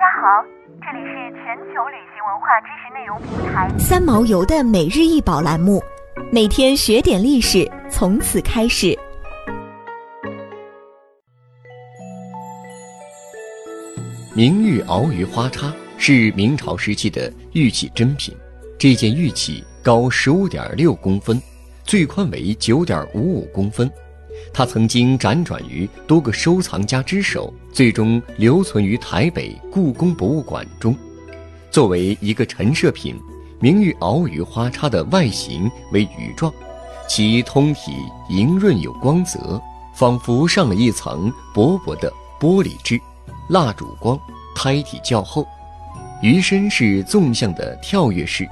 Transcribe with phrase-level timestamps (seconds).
[0.00, 0.42] 家好，
[0.80, 5.78] 这里是全球旅行文化知识内容平台三毛游的每日一宝栏目，
[6.32, 8.98] 每天学点历史，从此开始。
[14.34, 18.34] 明玉鳌鱼花叉是明朝时期的玉器珍品，
[18.78, 21.38] 这件玉器高十五点六公分，
[21.84, 23.92] 最宽为九点五五公分。
[24.52, 30.94] 它曾经辗转于多个收藏家之手，最终留存于台北故宫博物馆中。
[31.70, 33.14] 作为一个陈设品，
[33.60, 36.52] 明玉鳌鱼花叉的外形为鱼状，
[37.08, 37.92] 其通体
[38.28, 39.60] 莹润有光泽，
[39.94, 43.00] 仿佛上了一层薄薄的玻璃质，
[43.48, 44.18] 蜡烛光，
[44.56, 45.46] 胎体较厚。
[46.22, 48.48] 鱼身是纵向的跳跃式，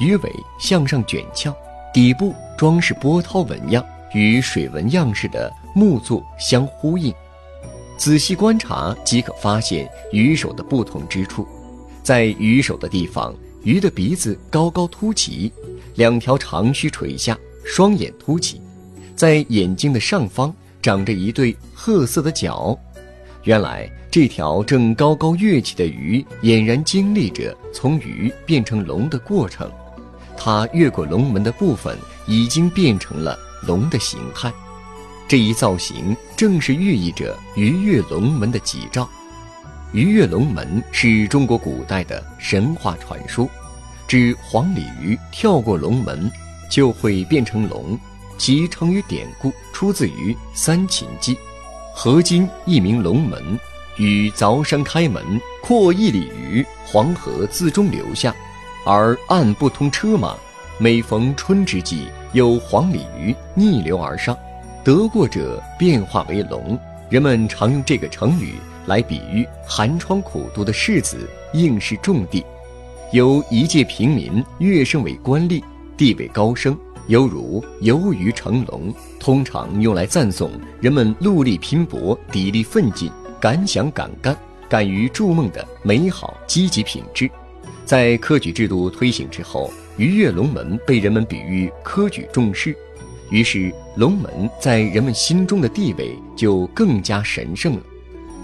[0.00, 1.54] 鱼尾向上卷翘，
[1.92, 3.84] 底部装饰波涛纹样。
[4.14, 7.12] 与水纹样式的木座相呼应，
[7.96, 11.46] 仔细观察即可发现鱼首的不同之处。
[12.02, 15.52] 在鱼首的地方，鱼的鼻子高高凸起，
[15.94, 18.60] 两条长须垂下，双眼凸起，
[19.14, 22.76] 在眼睛的上方长着一对褐色的角。
[23.44, 29.70] 原来这条正高高跃起的鱼，俨然经历着从鱼变成龙的过程。
[30.36, 33.38] 它越过龙门的部分，已经变成了。
[33.66, 34.52] 龙的形态，
[35.28, 39.08] 这一造型正是寓意着鱼跃龙门的吉兆。
[39.92, 43.48] 鱼跃龙门是中国古代的神话传说，
[44.08, 46.30] 指黄鲤鱼跳过龙门
[46.70, 47.98] 就会变成龙。
[48.38, 51.34] 其成语典故出自于《三秦记》
[51.94, 53.56] ：“河津一名龙门，
[53.98, 58.34] 与凿山开门，阔一里余，黄河自中流下，
[58.84, 60.36] 而岸不通车马。”
[60.78, 64.36] 每逢春之际，有黄鲤鱼逆流而上，
[64.82, 66.78] 得过者变化为龙。
[67.08, 68.54] 人们常用这个成语
[68.86, 72.44] 来比喻寒窗苦读的士子应试中第，
[73.12, 75.62] 由一介平民跃升为官吏，
[75.96, 76.76] 地位高升，
[77.06, 78.92] 犹如游鱼成龙。
[79.20, 83.08] 通常用来赞颂人们努力拼搏、砥砺奋进、
[83.38, 84.36] 敢想敢干、
[84.68, 87.30] 敢于筑梦的美好积极品质。
[87.84, 89.70] 在科举制度推行之后。
[89.98, 92.74] 鱼跃龙门被人们比喻科举重视，
[93.30, 97.82] 于是龙门在人们心中的地位就更加神圣了。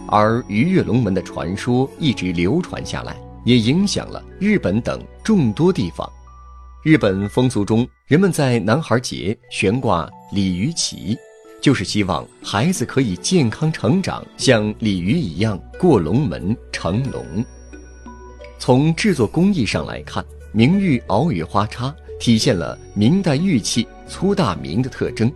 [0.08, 3.16] 而鱼跃龙门的传说一直流传下来，
[3.46, 6.06] 也影响了日本等众多地方。
[6.84, 11.16] 日本风俗中，人们在男孩节悬挂鲤鱼旗，
[11.62, 17.24] 就是希望孩子可以健康成长，像鲤鱼一样过龙门成龙。
[18.58, 20.24] 从制作工艺上来看。
[20.50, 25.30] 明玉鳌鱼花叉体现了明代玉器粗大明的特征。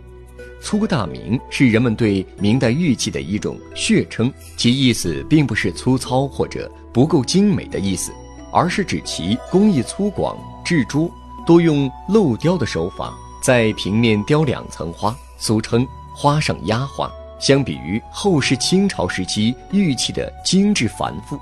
[0.59, 8.11] 粗大明是人们对明代玉器的一种血称，其意思并不是粗糙或者不够精美的意思，
[8.51, 10.35] 而是指其工艺粗犷、
[10.65, 11.11] 制珠
[11.45, 17.09] 多用镂雕的手法，在平面雕两层花，俗称花上压花。
[17.39, 21.37] 相比于后世清朝时期玉器的精致繁复。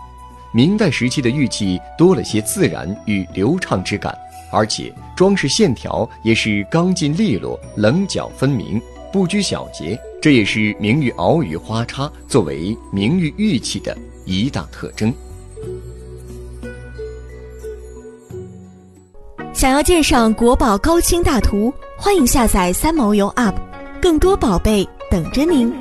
[0.53, 4.13] 明代时期的玉器多了些自然与流畅之感，
[4.51, 8.81] 而且装饰线条也是刚劲利落、棱角分明、
[9.13, 15.13] 不拘小节，这也是明玉鳌鱼花叉作为明玉玉器的一大特征。
[19.53, 23.55] 想要鉴赏国宝高清大图，欢迎下载三毛游 App，
[24.01, 25.80] 更多宝贝等着您。